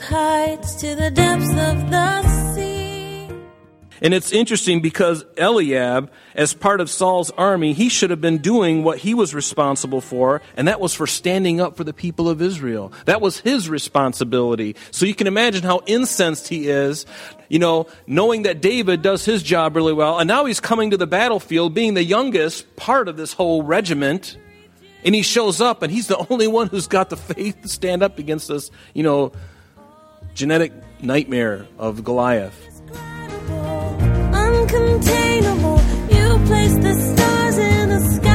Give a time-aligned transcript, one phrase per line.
[0.00, 3.28] with heights to the depths of the sea.
[4.02, 8.82] And it's interesting because Eliab, as part of Saul's army, he should have been doing
[8.82, 12.40] what he was responsible for, and that was for standing up for the people of
[12.40, 12.94] Israel.
[13.04, 14.74] That was his responsibility.
[14.90, 17.04] So you can imagine how incensed he is,
[17.50, 20.96] you know, knowing that David does his job really well, and now he's coming to
[20.96, 24.38] the battlefield, being the youngest part of this whole regiment.
[25.02, 28.02] And he shows up, and he's the only one who's got the faith to stand
[28.02, 29.32] up against this, you know,
[30.40, 30.72] genetic
[31.02, 32.58] nightmare of Goliath.
[34.32, 35.78] Uncontainable,
[36.16, 38.29] you place the stars in the sky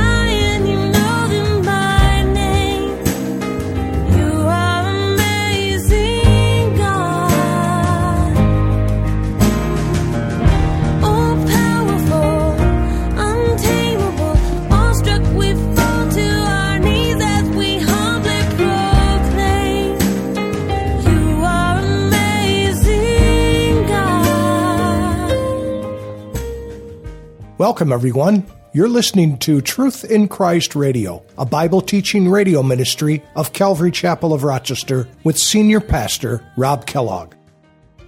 [27.75, 28.45] Welcome, everyone.
[28.71, 34.33] You're listening to Truth in Christ Radio, a Bible teaching radio ministry of Calvary Chapel
[34.33, 37.33] of Rochester with Senior Pastor Rob Kellogg.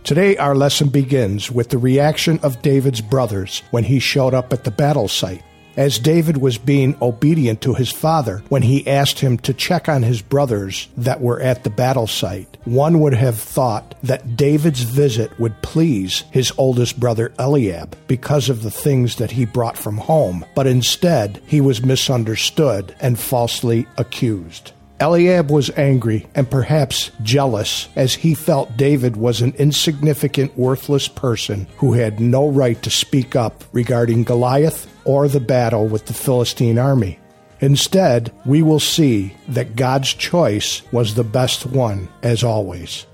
[0.05, 4.63] Today, our lesson begins with the reaction of David's brothers when he showed up at
[4.63, 5.43] the battle site.
[5.77, 10.01] As David was being obedient to his father when he asked him to check on
[10.01, 15.39] his brothers that were at the battle site, one would have thought that David's visit
[15.39, 20.43] would please his oldest brother Eliab because of the things that he brought from home,
[20.55, 24.71] but instead he was misunderstood and falsely accused.
[24.99, 31.67] Eliab was angry and perhaps jealous as he felt David was an insignificant, worthless person
[31.77, 36.77] who had no right to speak up regarding Goliath or the battle with the Philistine
[36.77, 37.17] army.
[37.61, 43.07] Instead, we will see that God's choice was the best one, as always.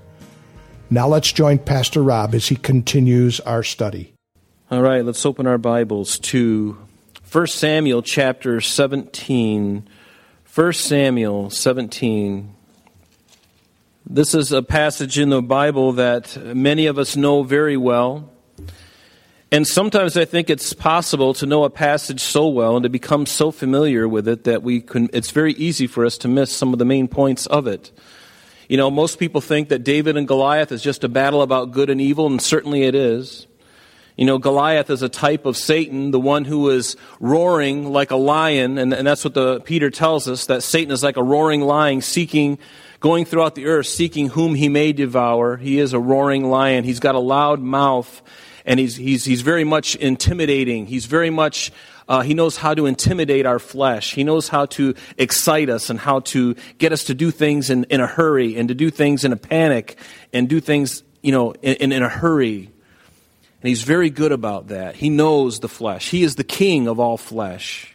[0.90, 4.12] Now let's join Pastor Rob as he continues our study.
[4.70, 6.76] All right, let's open our Bibles to
[7.30, 9.88] 1 Samuel chapter 17.
[10.54, 12.54] 1 Samuel 17.
[14.06, 18.30] This is a passage in the Bible that many of us know very well.
[19.54, 23.24] And sometimes I think it's possible to know a passage so well and to become
[23.24, 26.72] so familiar with it that we can, it's very easy for us to miss some
[26.72, 27.92] of the main points of it.
[28.68, 31.88] You know, most people think that David and Goliath is just a battle about good
[31.88, 33.46] and evil, and certainly it is.
[34.16, 38.16] You know, Goliath is a type of Satan, the one who is roaring like a
[38.16, 41.60] lion, and, and that's what the Peter tells us, that Satan is like a roaring
[41.60, 42.58] lion seeking,
[42.98, 45.58] going throughout the earth, seeking whom he may devour.
[45.58, 46.82] He is a roaring lion.
[46.82, 48.20] He's got a loud mouth,
[48.64, 50.86] and he's, he's, he's very much intimidating.
[50.86, 51.70] He's very much,
[52.08, 54.14] uh, he knows how to intimidate our flesh.
[54.14, 57.84] He knows how to excite us and how to get us to do things in,
[57.84, 59.98] in a hurry and to do things in a panic
[60.32, 62.70] and do things, you know, in, in a hurry.
[63.60, 64.96] And he's very good about that.
[64.96, 66.10] He knows the flesh.
[66.10, 67.94] He is the king of all flesh.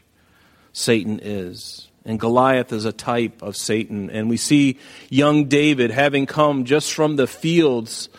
[0.71, 1.87] Satan is.
[2.05, 4.09] And Goliath is a type of Satan.
[4.09, 8.09] And we see young David having come just from the fields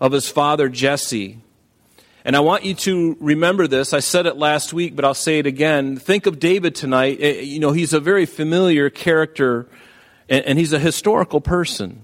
[0.00, 1.40] of his father Jesse.
[2.26, 3.92] And I want you to remember this.
[3.92, 5.96] I said it last week, but I'll say it again.
[5.96, 7.18] Think of David tonight.
[7.20, 9.68] Eh, You know, he's a very familiar character,
[10.28, 12.02] and and he's a historical person.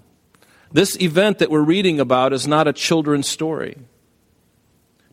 [0.71, 3.77] This event that we're reading about is not a children's story.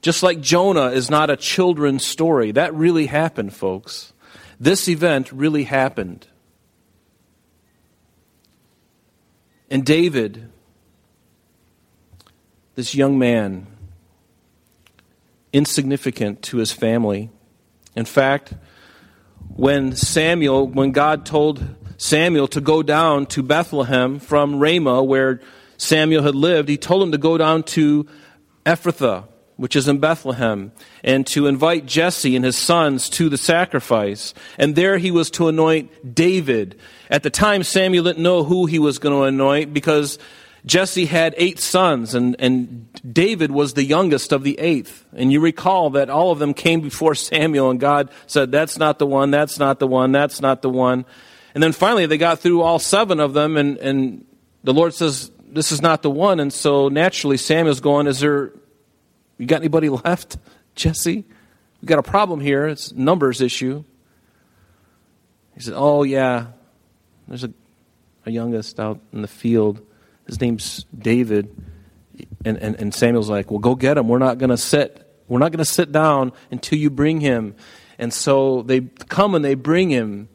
[0.03, 2.51] Just like Jonah is not a children's story.
[2.51, 4.13] That really happened, folks.
[4.59, 6.27] This event really happened.
[9.71, 10.51] And David,
[12.75, 13.65] this young man,
[15.53, 17.29] insignificant to his family.
[17.95, 18.53] In fact,
[19.55, 25.41] when Samuel, when God told Samuel to go down to Bethlehem from Ramah, where
[25.77, 28.07] Samuel had lived, he told him to go down to
[28.65, 29.25] Ephrathah,
[29.57, 30.71] which is in Bethlehem,
[31.03, 34.33] and to invite Jesse and his sons to the sacrifice.
[34.57, 36.79] And there he was to anoint David.
[37.09, 40.19] At the time, Samuel didn't know who he was going to anoint because
[40.65, 45.05] Jesse had eight sons, and, and David was the youngest of the eighth.
[45.13, 48.99] And you recall that all of them came before Samuel, and God said, That's not
[48.99, 51.05] the one, that's not the one, that's not the one.
[51.53, 54.25] And then finally, they got through all seven of them, and, and
[54.63, 56.39] the Lord says, This is not the one.
[56.39, 58.51] And so naturally, Samuel's going, Is there,
[59.37, 60.37] you got anybody left,
[60.75, 61.25] Jesse?
[61.81, 62.67] We got a problem here.
[62.67, 63.85] It's numbers issue.
[65.55, 66.47] He said, Oh, yeah,
[67.27, 67.53] there's a,
[68.25, 69.85] a youngest out in the field.
[70.29, 71.49] His name's David.
[72.45, 74.07] And, and, and Samuel's like, Well, go get him.
[74.07, 75.05] We're not going to sit.
[75.27, 77.55] We're not going to sit down until you bring him.
[77.97, 80.29] And so they come and they bring him.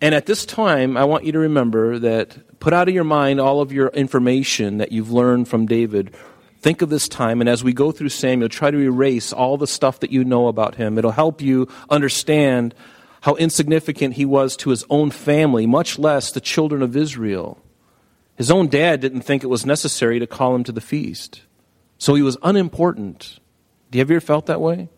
[0.00, 3.40] And at this time, I want you to remember that put out of your mind
[3.40, 6.14] all of your information that you've learned from David.
[6.60, 9.66] Think of this time, and as we go through Samuel, try to erase all the
[9.66, 10.96] stuff that you know about him.
[10.96, 12.74] It'll help you understand
[13.20, 17.58] how insignificant he was to his own family, much less the children of Israel.
[18.36, 21.42] His own dad didn't think it was necessary to call him to the feast.
[21.98, 23.38] So he was unimportant.
[23.90, 24.88] Do you ever felt that way?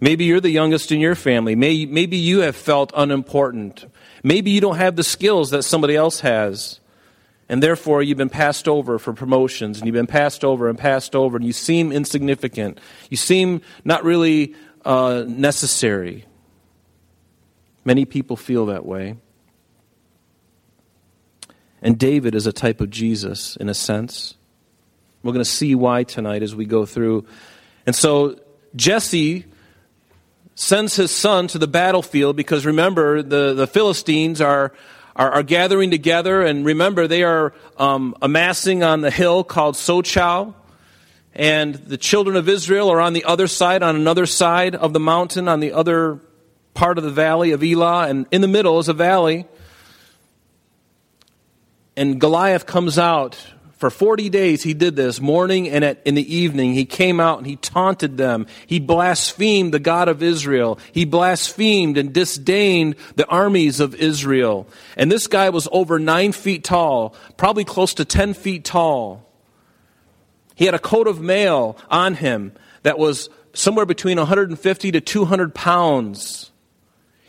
[0.00, 1.56] Maybe you're the youngest in your family.
[1.56, 3.86] Maybe you have felt unimportant.
[4.22, 6.80] Maybe you don't have the skills that somebody else has.
[7.48, 11.16] And therefore, you've been passed over for promotions, and you've been passed over and passed
[11.16, 12.78] over, and you seem insignificant.
[13.08, 14.54] You seem not really
[14.84, 16.26] uh, necessary.
[17.84, 19.16] Many people feel that way.
[21.82, 24.34] And David is a type of Jesus, in a sense.
[25.22, 27.26] We're going to see why tonight as we go through.
[27.86, 28.38] And so,
[28.76, 29.44] Jesse
[30.54, 34.72] sends his son to the battlefield because remember, the, the Philistines are,
[35.14, 40.54] are, are gathering together, and remember, they are um, amassing on the hill called Sochoh.
[41.34, 44.98] And the children of Israel are on the other side, on another side of the
[44.98, 46.20] mountain, on the other
[46.74, 49.46] part of the valley of Elah, and in the middle is a valley.
[51.98, 53.36] And Goliath comes out
[53.78, 55.20] for 40 days, he did this.
[55.20, 58.46] Morning and at, in the evening, he came out and he taunted them.
[58.66, 60.78] He blasphemed the God of Israel.
[60.92, 64.68] He blasphemed and disdained the armies of Israel.
[64.96, 69.28] And this guy was over nine feet tall, probably close to 10 feet tall.
[70.56, 72.52] He had a coat of mail on him
[72.82, 76.50] that was somewhere between 150 to 200 pounds.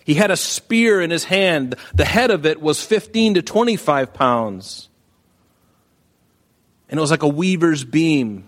[0.09, 1.75] He had a spear in his hand.
[1.93, 4.89] The head of it was 15 to 25 pounds
[6.89, 8.47] and it was like a weaver's beam.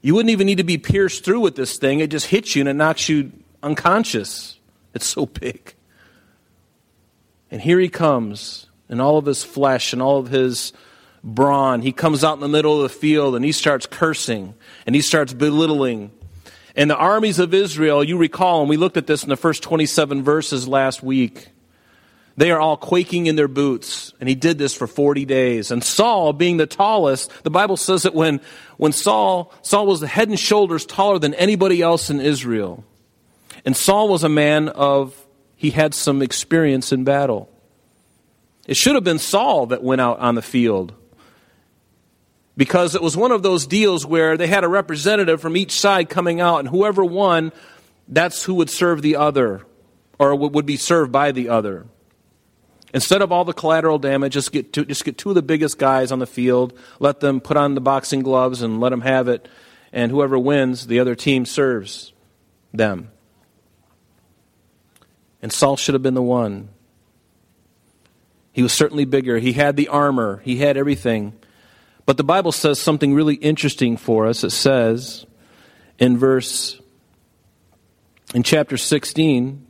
[0.00, 2.60] You wouldn't even need to be pierced through with this thing, it just hits you
[2.60, 3.32] and it knocks you
[3.64, 4.60] unconscious.
[4.94, 5.74] It's so big.
[7.50, 10.72] And here he comes in all of his flesh and all of his
[11.24, 11.82] brawn.
[11.82, 14.54] He comes out in the middle of the field and he starts cursing
[14.86, 16.12] and he starts belittling.
[16.74, 19.62] And the armies of Israel, you recall, and we looked at this in the first
[19.62, 21.48] 27 verses last week.
[22.36, 24.14] They are all quaking in their boots.
[24.18, 25.70] And he did this for 40 days.
[25.70, 28.40] And Saul, being the tallest, the Bible says that when,
[28.78, 32.84] when Saul, Saul was head and shoulders taller than anybody else in Israel.
[33.64, 35.14] And Saul was a man of,
[35.56, 37.50] he had some experience in battle.
[38.66, 40.94] It should have been Saul that went out on the field.
[42.56, 46.10] Because it was one of those deals where they had a representative from each side
[46.10, 47.52] coming out, and whoever won,
[48.08, 49.62] that's who would serve the other,
[50.18, 51.86] or would be served by the other.
[52.94, 55.78] Instead of all the collateral damage, just get, two, just get two of the biggest
[55.78, 59.28] guys on the field, let them put on the boxing gloves and let them have
[59.28, 59.48] it,
[59.92, 62.12] and whoever wins, the other team serves
[62.72, 63.10] them.
[65.40, 66.68] And Saul should have been the one.
[68.52, 69.38] He was certainly bigger.
[69.38, 71.32] He had the armor, he had everything.
[72.06, 74.44] But the Bible says something really interesting for us.
[74.44, 75.26] It says
[75.98, 76.80] in verse,
[78.34, 79.66] in chapter 16,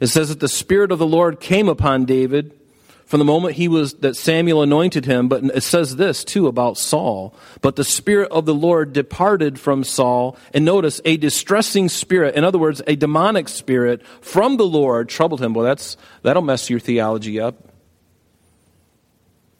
[0.00, 2.58] it says that the Spirit of the Lord came upon David
[3.06, 6.78] from the moment he was that Samuel anointed him, but it says this too about
[6.78, 7.34] Saul.
[7.60, 12.44] But the spirit of the Lord departed from Saul, and notice a distressing spirit, in
[12.44, 15.54] other words, a demonic spirit from the Lord troubled him.
[15.54, 17.73] Well, that's that'll mess your theology up.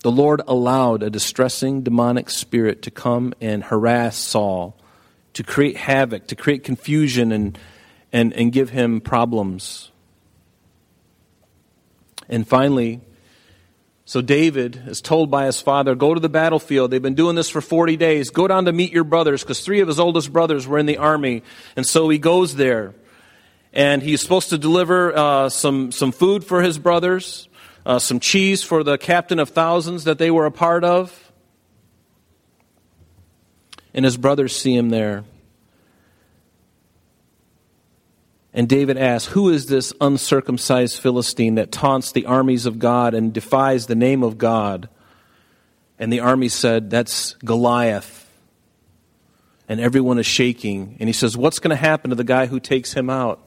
[0.05, 4.77] The Lord allowed a distressing demonic spirit to come and harass Saul,
[5.33, 7.59] to create havoc, to create confusion and
[8.15, 9.91] and, and give him problems.
[12.29, 13.01] And finally,
[14.05, 16.91] so David is told by his father, Go to the battlefield.
[16.91, 18.29] They've been doing this for 40 days.
[18.29, 20.99] Go down to meet your brothers, because three of his oldest brothers were in the
[20.99, 21.43] army.
[21.77, 22.95] And so he goes there.
[23.73, 27.49] And he's supposed to deliver uh, some, some food for his brothers,
[27.87, 31.33] uh, some cheese for the captain of thousands that they were a part of.
[33.93, 35.25] And his brothers see him there.
[38.53, 43.33] And David asks, Who is this uncircumcised Philistine that taunts the armies of God and
[43.33, 44.89] defies the name of God?
[45.99, 48.21] And the army said, That's Goliath.
[49.69, 50.97] And everyone is shaking.
[51.01, 53.41] And he says, What's going to happen to the guy who takes him out?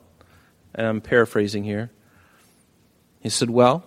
[0.76, 1.90] And I'm paraphrasing here.
[3.22, 3.86] He said, Well,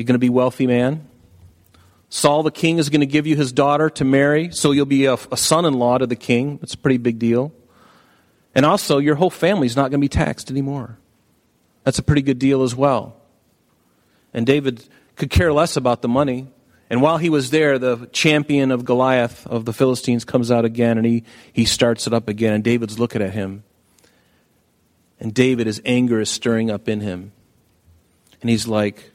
[0.00, 1.06] you're going to be wealthy man.
[2.08, 5.04] Saul the king is going to give you his daughter to marry, so you'll be
[5.04, 6.56] a, a son in law to the king.
[6.56, 7.52] That's a pretty big deal.
[8.54, 10.96] And also, your whole family's not going to be taxed anymore.
[11.84, 13.14] That's a pretty good deal as well.
[14.32, 16.48] And David could care less about the money.
[16.88, 20.96] And while he was there, the champion of Goliath of the Philistines comes out again
[20.96, 22.54] and he, he starts it up again.
[22.54, 23.64] And David's looking at him.
[25.20, 27.32] And David, his anger is stirring up in him.
[28.40, 29.10] And he's like,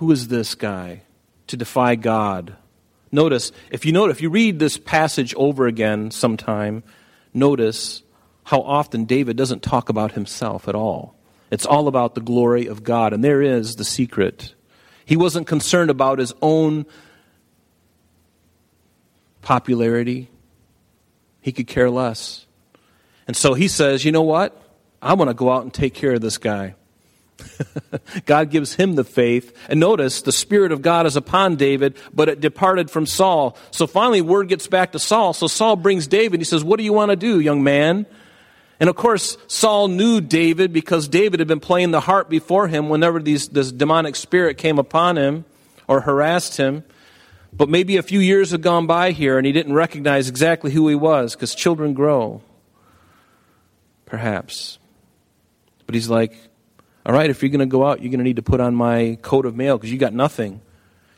[0.00, 1.02] Who is this guy
[1.48, 2.56] to defy God?
[3.12, 6.82] Notice, if you note, if you read this passage over again sometime,
[7.34, 8.02] notice
[8.44, 11.14] how often David doesn't talk about himself at all.
[11.50, 13.12] It's all about the glory of God.
[13.12, 14.54] And there is the secret.
[15.04, 16.86] He wasn't concerned about his own
[19.42, 20.30] popularity,
[21.42, 22.46] he could care less.
[23.26, 24.56] And so he says, You know what?
[25.02, 26.74] I want to go out and take care of this guy.
[28.26, 29.56] God gives him the faith.
[29.68, 33.56] And notice, the Spirit of God is upon David, but it departed from Saul.
[33.70, 35.32] So finally, word gets back to Saul.
[35.32, 36.40] So Saul brings David.
[36.40, 38.06] He says, What do you want to do, young man?
[38.80, 42.88] And of course, Saul knew David because David had been playing the harp before him
[42.88, 45.44] whenever these, this demonic spirit came upon him
[45.86, 46.84] or harassed him.
[47.52, 50.88] But maybe a few years had gone by here and he didn't recognize exactly who
[50.88, 52.40] he was because children grow.
[54.06, 54.78] Perhaps.
[55.84, 56.34] But he's like,
[57.10, 58.72] all right, if you're going to go out, you're going to need to put on
[58.72, 60.60] my coat of mail because you got nothing.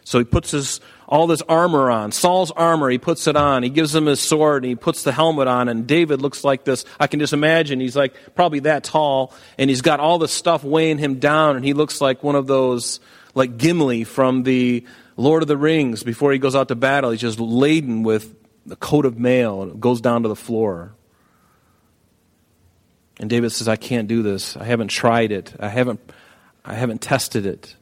[0.05, 2.13] So he puts his, all this armor on.
[2.13, 3.63] Saul's armor, he puts it on.
[3.63, 5.69] He gives him his sword and he puts the helmet on.
[5.69, 6.87] And David looks like this.
[6.99, 10.65] I can just imagine he's like probably that tall and he's got all the stuff
[10.65, 12.99] weighing him down and he looks like one of those,
[13.35, 14.87] like Gimli from the
[15.19, 17.11] Lord of the Rings before he goes out to battle.
[17.11, 18.35] He's just laden with
[18.65, 20.95] the coat of mail and it goes down to the floor.
[23.19, 24.57] And David says, I can't do this.
[24.57, 25.55] I haven't tried it.
[25.61, 26.01] I haven't,
[26.65, 27.77] I haven't tested it.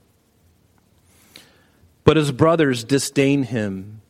[2.04, 4.00] But his brothers disdain him.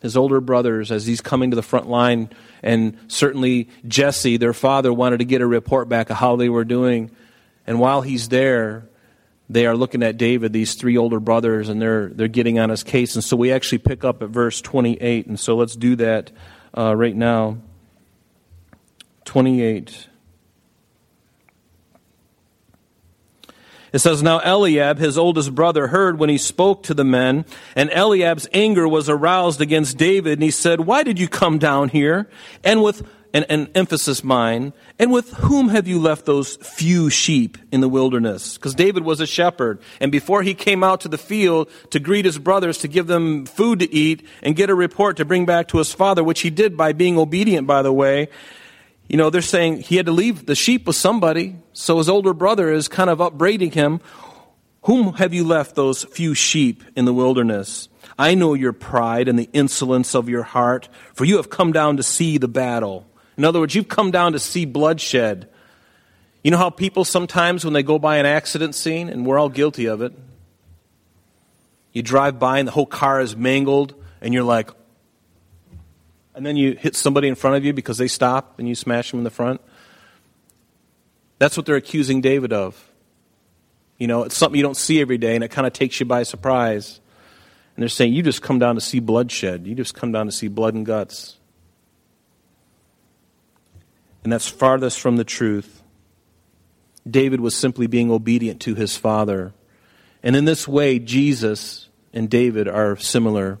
[0.00, 4.92] His older brothers, as he's coming to the front line, and certainly Jesse, their father,
[4.92, 7.12] wanted to get a report back of how they were doing.
[7.68, 8.88] And while he's there,
[9.48, 12.82] they are looking at David, these three older brothers, and they're, they're getting on his
[12.82, 13.14] case.
[13.14, 15.26] And so we actually pick up at verse 28.
[15.26, 16.32] And so let's do that
[16.76, 17.58] uh, right now.
[19.24, 20.08] 28.
[23.92, 27.44] It says, Now Eliab, his oldest brother, heard when he spoke to the men,
[27.76, 31.90] and Eliab's anger was aroused against David, and he said, Why did you come down
[31.90, 32.28] here?
[32.64, 37.80] And with an, emphasis mine, and with whom have you left those few sheep in
[37.80, 38.56] the wilderness?
[38.56, 42.24] Because David was a shepherd, and before he came out to the field to greet
[42.24, 45.68] his brothers, to give them food to eat, and get a report to bring back
[45.68, 48.28] to his father, which he did by being obedient, by the way,
[49.12, 51.56] you know, they're saying he had to leave the sheep with somebody.
[51.74, 54.00] So his older brother is kind of upbraiding him.
[54.84, 57.90] Whom have you left those few sheep in the wilderness?
[58.18, 61.98] I know your pride and the insolence of your heart, for you have come down
[61.98, 63.06] to see the battle.
[63.36, 65.46] In other words, you've come down to see bloodshed.
[66.42, 69.50] You know how people sometimes, when they go by an accident scene, and we're all
[69.50, 70.14] guilty of it,
[71.92, 74.70] you drive by and the whole car is mangled, and you're like,
[76.34, 79.10] and then you hit somebody in front of you because they stop and you smash
[79.10, 79.60] them in the front.
[81.38, 82.90] That's what they're accusing David of.
[83.98, 86.06] You know, it's something you don't see every day and it kind of takes you
[86.06, 87.00] by surprise.
[87.76, 89.66] And they're saying, You just come down to see bloodshed.
[89.66, 91.38] You just come down to see blood and guts.
[94.24, 95.82] And that's farthest from the truth.
[97.08, 99.52] David was simply being obedient to his father.
[100.22, 103.58] And in this way, Jesus and David are similar.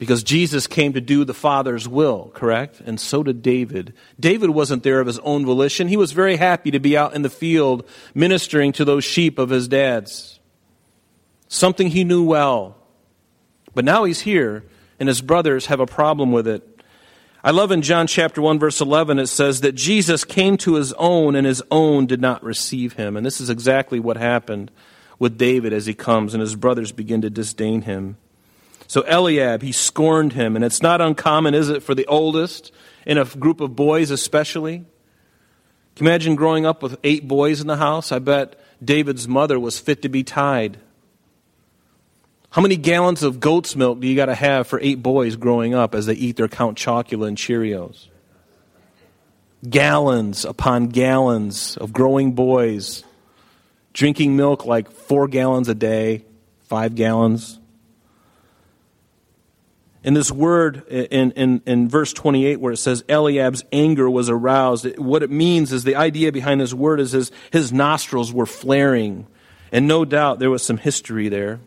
[0.00, 2.80] Because Jesus came to do the Father's will, correct?
[2.80, 3.92] And so did David.
[4.18, 5.88] David wasn't there of his own volition.
[5.88, 9.50] He was very happy to be out in the field ministering to those sheep of
[9.50, 10.40] his dad's.
[11.48, 12.78] Something he knew well.
[13.74, 14.64] But now he's here,
[14.98, 16.66] and his brothers have a problem with it.
[17.44, 20.94] I love in John chapter 1 verse 11 it says that Jesus came to his
[20.94, 23.18] own and his own did not receive him.
[23.18, 24.70] And this is exactly what happened
[25.18, 28.16] with David as he comes and his brothers begin to disdain him.
[28.90, 30.56] So Eliab, he scorned him.
[30.56, 32.72] And it's not uncommon, is it, for the oldest
[33.06, 34.78] in a group of boys especially?
[35.94, 38.10] Can you imagine growing up with eight boys in the house?
[38.10, 40.76] I bet David's mother was fit to be tied.
[42.50, 45.72] How many gallons of goat's milk do you got to have for eight boys growing
[45.72, 48.08] up as they eat their Count Chocula and Cheerios?
[49.68, 53.04] Gallons upon gallons of growing boys
[53.92, 56.24] drinking milk like four gallons a day,
[56.62, 57.59] five gallons.
[60.02, 64.98] In this word in, in, in verse 28 where it says Eliab's anger was aroused,
[64.98, 69.26] what it means is the idea behind this word is his, his nostrils were flaring.
[69.72, 71.60] And no doubt there was some history there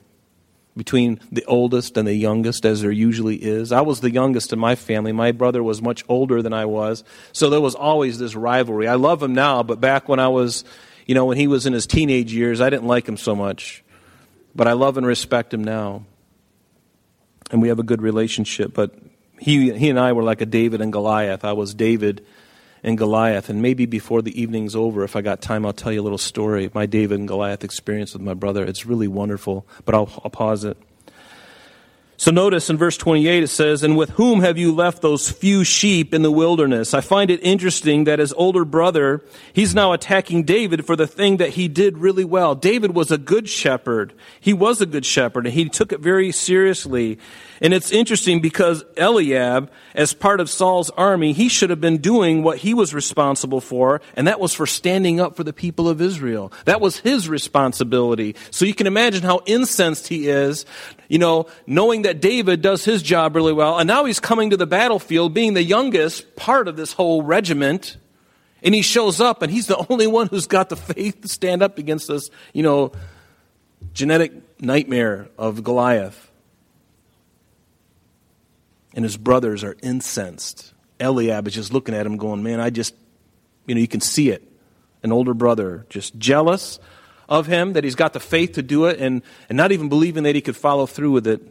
[0.76, 3.72] between the oldest and the youngest, as there usually is.
[3.72, 5.12] I was the youngest in my family.
[5.12, 7.04] My brother was much older than I was.
[7.32, 8.88] So there was always this rivalry.
[8.88, 10.66] I love him now, but back when I was,
[11.06, 13.84] you know, when he was in his teenage years, I didn't like him so much.
[14.56, 16.06] But I love and respect him now
[17.54, 18.74] and we have a good relationship.
[18.74, 18.94] But
[19.40, 21.46] he, he and I were like a David and Goliath.
[21.46, 22.26] I was David,
[22.84, 23.50] and Goliath.
[23.50, 26.18] And maybe before the evening's over, if I got time, I'll tell you a little
[26.18, 28.64] story my David and Goliath experience with my brother.
[28.64, 30.78] It's really wonderful, but I'll, I'll pause it.
[32.24, 35.66] So notice in verse 28 it says, And with whom have you left those few
[35.66, 36.94] sheep in the wilderness?
[36.94, 41.36] I find it interesting that his older brother, he's now attacking David for the thing
[41.36, 42.56] that he did really well.
[42.56, 44.14] David was a good shepherd.
[44.40, 47.20] He was a good shepherd and he took it very seriously.
[47.64, 52.44] And it's interesting because Eliab, as part of Saul's army, he should have been doing
[52.44, 56.02] what he was responsible for, and that was for standing up for the people of
[56.02, 56.52] Israel.
[56.66, 58.36] That was his responsibility.
[58.52, 60.66] So you can imagine how incensed he is,
[61.14, 64.58] you know, knowing that David does his job really well, and now he's coming to
[64.58, 67.98] the battlefield, being the youngest part of this whole regiment,
[68.64, 71.62] and he shows up, and he's the only one who's got the faith to stand
[71.62, 72.94] up against this, you know,
[73.94, 76.32] genetic nightmare of Goliath
[78.96, 80.74] and his brothers are incensed.
[81.00, 82.96] Eliab is just looking at him, going, Man, I just,
[83.68, 84.42] you know, you can see it.
[85.04, 86.80] An older brother, just jealous
[87.30, 90.24] of him that he's got the faith to do it and, and not even believing
[90.24, 91.42] that he could follow through with it.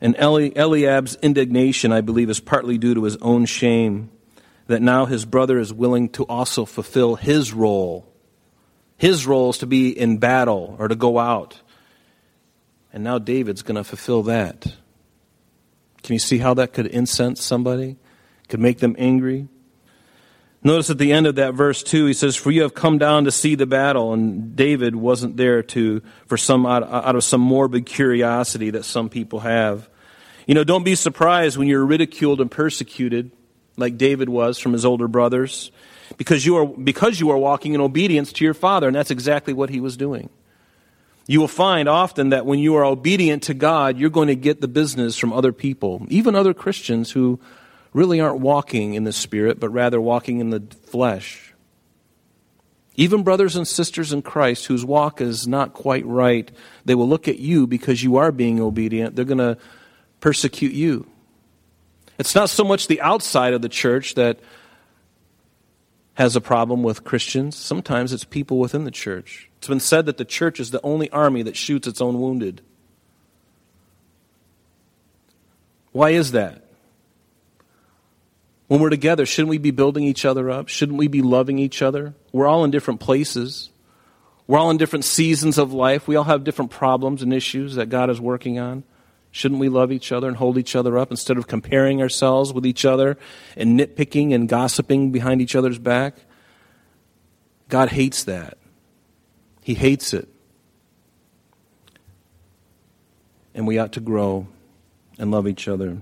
[0.00, 4.10] And Eli, Eliab's indignation, I believe, is partly due to his own shame
[4.66, 8.06] that now his brother is willing to also fulfill his role.
[8.96, 11.60] His role is to be in battle or to go out.
[12.92, 14.62] And now David's going to fulfill that.
[16.02, 17.96] Can you see how that could incense somebody?
[18.48, 19.48] Could make them angry?
[20.66, 23.24] Notice at the end of that verse too, he says, "For you have come down
[23.26, 27.42] to see the battle," and David wasn't there to for some out, out of some
[27.42, 29.90] morbid curiosity that some people have.
[30.46, 33.30] You know, don't be surprised when you're ridiculed and persecuted,
[33.76, 35.70] like David was from his older brothers,
[36.16, 39.52] because you are because you are walking in obedience to your father, and that's exactly
[39.52, 40.30] what he was doing.
[41.26, 44.62] You will find often that when you are obedient to God, you're going to get
[44.62, 47.38] the business from other people, even other Christians who
[47.94, 51.54] really aren't walking in the Spirit, but rather walking in the flesh.
[52.96, 56.50] Even brothers and sisters in Christ whose walk is not quite right,
[56.84, 59.16] they will look at you because you are being obedient.
[59.16, 59.56] They're going to
[60.20, 61.06] persecute you.
[62.18, 64.38] It's not so much the outside of the church that
[66.14, 69.50] has a problem with Christians, sometimes it's people within the church.
[69.58, 72.62] It's been said that the church is the only army that shoots its own wounded.
[75.90, 76.63] Why is that?
[78.74, 80.66] When we're together, shouldn't we be building each other up?
[80.66, 82.12] Shouldn't we be loving each other?
[82.32, 83.70] We're all in different places.
[84.48, 86.08] We're all in different seasons of life.
[86.08, 88.82] We all have different problems and issues that God is working on.
[89.30, 92.66] Shouldn't we love each other and hold each other up instead of comparing ourselves with
[92.66, 93.16] each other
[93.56, 96.16] and nitpicking and gossiping behind each other's back?
[97.68, 98.58] God hates that.
[99.62, 100.28] He hates it.
[103.54, 104.48] And we ought to grow
[105.16, 105.98] and love each other.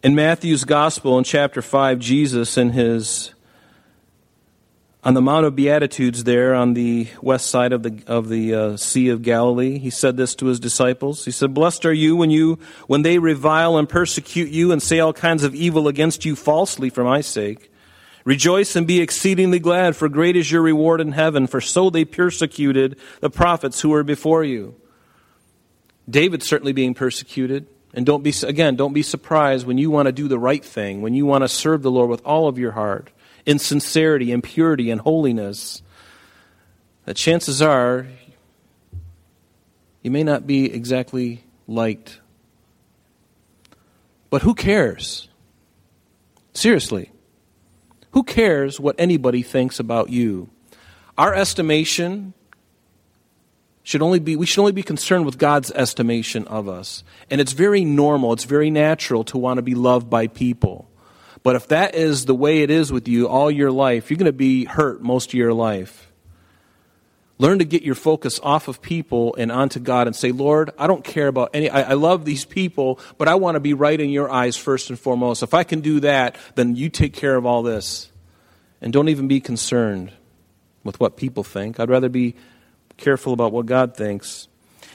[0.00, 3.34] In Matthew's Gospel, in chapter 5, Jesus, in his
[5.02, 8.76] on the Mount of Beatitudes, there on the west side of the of the uh,
[8.76, 11.24] Sea of Galilee, he said this to his disciples.
[11.24, 15.00] He said, "Blessed are you when you when they revile and persecute you and say
[15.00, 17.72] all kinds of evil against you falsely for my sake."
[18.24, 22.04] Rejoice and be exceedingly glad, for great is your reward in heaven, for so they
[22.04, 24.76] persecuted the prophets who were before you.
[26.08, 27.66] David certainly being persecuted.
[27.94, 31.00] And don't be, again, don't be surprised when you want to do the right thing,
[31.00, 33.10] when you want to serve the Lord with all of your heart,
[33.46, 35.82] in sincerity and purity and holiness,
[37.06, 38.06] that chances are
[40.02, 42.20] you may not be exactly liked.
[44.30, 45.28] But who cares?
[46.52, 47.10] Seriously.
[48.12, 50.48] Who cares what anybody thinks about you?
[51.16, 52.34] Our estimation
[53.88, 57.02] should only be we should only be concerned with God's estimation of us.
[57.30, 60.90] And it's very normal, it's very natural to want to be loved by people.
[61.42, 64.26] But if that is the way it is with you all your life, you're going
[64.26, 66.12] to be hurt most of your life.
[67.38, 70.86] Learn to get your focus off of people and onto God and say, Lord, I
[70.86, 73.98] don't care about any, I, I, love these people, but I want to be right
[73.98, 75.42] in your eyes first and foremost.
[75.42, 78.12] If I can do that, then you take care of all this.
[78.82, 80.12] And don't even be concerned
[80.84, 81.80] with what people think.
[81.80, 82.34] I'd rather be
[82.98, 84.48] careful about what God thinks.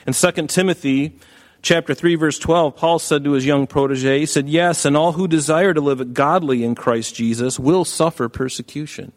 [0.05, 1.17] In 2 Timothy
[1.61, 5.13] chapter 3 verse 12, Paul said to his young protege, he said, "Yes, and all
[5.13, 9.13] who desire to live godly in Christ Jesus will suffer persecution."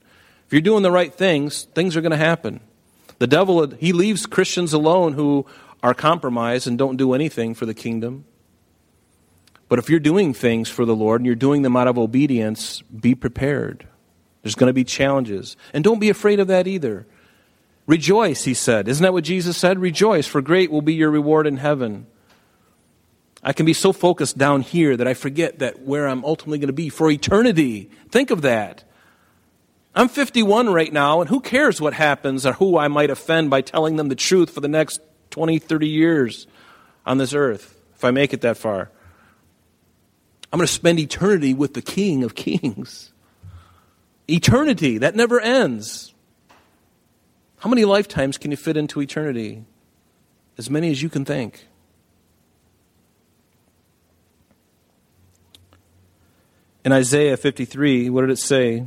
[0.46, 2.61] If you're doing the right things, things are going to happen.
[3.18, 5.44] The devil, he leaves Christians alone who
[5.83, 8.25] are compromised and don't do anything for the kingdom.
[9.68, 12.83] But if you're doing things for the Lord and you're doing them out of obedience,
[12.83, 13.87] be prepared.
[14.42, 15.57] There's going to be challenges.
[15.72, 17.07] And don't be afraid of that either.
[17.87, 18.88] Rejoice, he said.
[18.88, 19.79] Isn't that what Jesus said?
[19.79, 22.07] Rejoice, for great will be your reward in heaven.
[23.42, 26.66] I can be so focused down here that I forget that where I'm ultimately going
[26.66, 27.90] to be for eternity.
[28.11, 28.83] Think of that.
[29.94, 33.61] I'm 51 right now, and who cares what happens or who I might offend by
[33.61, 36.46] telling them the truth for the next 20, 30 years
[37.07, 38.90] on this earth, if I make it that far?
[40.53, 43.12] I'm going to spend eternity with the King of Kings.
[44.29, 46.12] Eternity, that never ends.
[47.66, 49.64] How many lifetimes can you fit into eternity?
[50.57, 51.66] As many as you can think.
[56.85, 58.87] In Isaiah 53, what did it say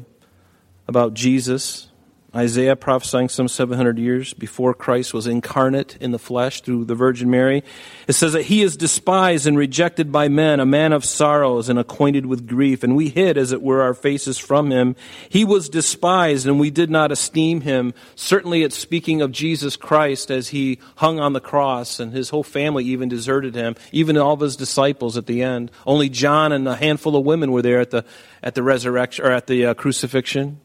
[0.87, 1.88] about Jesus?
[2.35, 7.31] Isaiah prophesying some 700 years before Christ was incarnate in the flesh through the Virgin
[7.31, 7.63] Mary.
[8.07, 11.79] It says that he is despised and rejected by men, a man of sorrows and
[11.79, 14.95] acquainted with grief, and we hid, as it were, our faces from him.
[15.27, 17.95] He was despised and we did not esteem him.
[18.13, 22.43] Certainly it's speaking of Jesus Christ as he hung on the cross and his whole
[22.43, 25.71] family even deserted him, even all of his disciples at the end.
[25.83, 28.05] Only John and a handful of women were there at the,
[28.43, 30.59] at the resurrection, or at the uh, crucifixion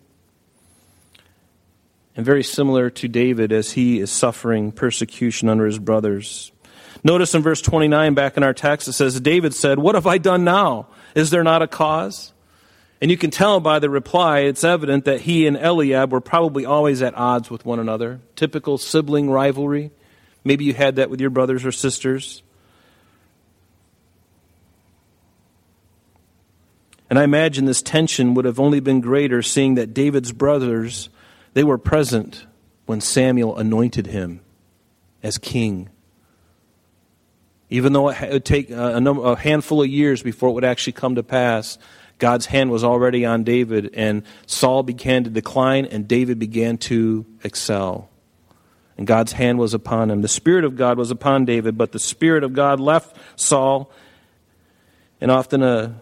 [2.16, 6.52] and very similar to David as he is suffering persecution under his brothers.
[7.02, 10.18] Notice in verse 29 back in our text, it says, David said, What have I
[10.18, 10.86] done now?
[11.14, 12.32] Is there not a cause?
[13.00, 16.64] And you can tell by the reply, it's evident that he and Eliab were probably
[16.64, 18.20] always at odds with one another.
[18.36, 19.90] Typical sibling rivalry.
[20.44, 22.42] Maybe you had that with your brothers or sisters.
[27.10, 31.10] And I imagine this tension would have only been greater seeing that David's brothers
[31.54, 32.46] they were present
[32.86, 34.40] when Samuel anointed him
[35.22, 35.88] as king.
[37.70, 40.64] Even though it would take uh, a, number, a handful of years before it would
[40.64, 41.78] actually come to pass,
[42.18, 47.24] God's hand was already on David, and Saul began to decline, and David began to
[47.42, 48.10] excel.
[48.96, 50.20] And God's hand was upon him.
[50.20, 53.90] The Spirit of God was upon David, but the Spirit of God left Saul,
[55.20, 56.00] and often a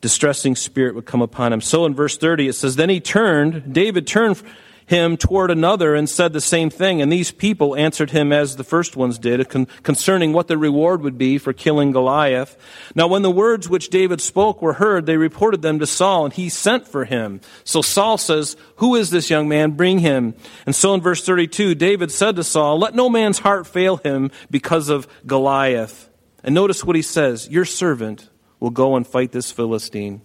[0.00, 1.60] distressing spirit would come upon him.
[1.60, 4.42] So in verse 30, it says, Then he turned, David turned
[4.86, 7.00] him toward another and said the same thing.
[7.00, 11.02] And these people answered him as the first ones did con- concerning what the reward
[11.02, 12.56] would be for killing Goliath.
[12.94, 16.34] Now, when the words which David spoke were heard, they reported them to Saul, and
[16.34, 17.40] he sent for him.
[17.64, 19.72] So Saul says, Who is this young man?
[19.72, 20.34] Bring him.
[20.66, 24.30] And so in verse 32, David said to Saul, Let no man's heart fail him
[24.50, 26.10] because of Goliath.
[26.42, 28.28] And notice what he says Your servant
[28.60, 30.20] will go and fight this Philistine.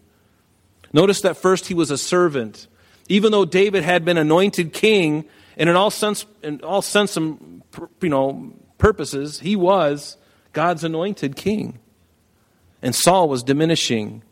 [0.92, 2.68] Notice that first he was a servant
[3.10, 5.26] even though David had been anointed king,
[5.58, 7.64] and in all sense, in all sense, and
[8.02, 10.16] you know, purposes, he was
[10.54, 11.80] God's anointed king.
[12.82, 14.24] And Saul was diminishing.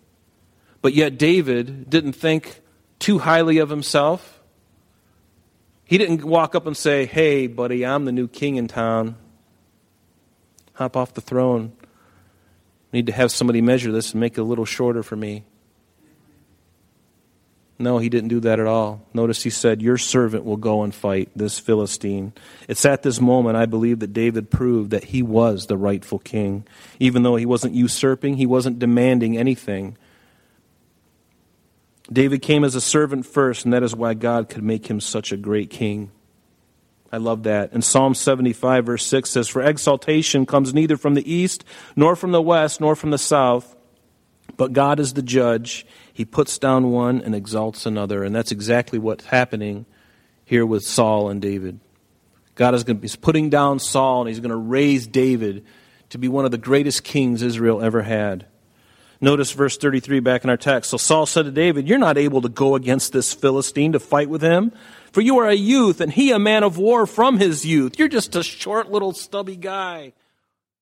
[0.82, 2.62] But yet David didn't think
[3.00, 4.42] too highly of himself.
[5.84, 9.16] He didn't walk up and say, Hey, buddy, I'm the new king in town.
[10.74, 11.74] Hop off the throne.
[12.94, 15.44] Need to have somebody measure this and make it a little shorter for me.
[17.80, 19.06] No, he didn't do that at all.
[19.14, 22.34] Notice he said, Your servant will go and fight this Philistine.
[22.68, 26.66] It's at this moment, I believe, that David proved that he was the rightful king.
[27.00, 29.96] Even though he wasn't usurping, he wasn't demanding anything.
[32.12, 35.32] David came as a servant first, and that is why God could make him such
[35.32, 36.10] a great king.
[37.12, 37.72] I love that.
[37.74, 41.64] And Psalm 75, verse 6 says, For exaltation comes neither from the east,
[41.96, 43.76] nor from the west, nor from the south,
[44.58, 45.86] but God is the judge.
[46.12, 48.24] He puts down one and exalts another.
[48.24, 49.86] And that's exactly what's happening
[50.44, 51.80] here with Saul and David.
[52.56, 55.64] God is going to, be putting down Saul and he's going to raise David
[56.10, 58.48] to be one of the greatest kings Israel ever had.
[59.20, 60.92] Notice verse 33 back in our text.
[60.92, 64.30] So Saul said to David, You're not able to go against this Philistine to fight
[64.30, 64.72] with him,
[65.12, 67.98] for you are a youth, and he a man of war from his youth.
[67.98, 70.14] You're just a short little stubby guy.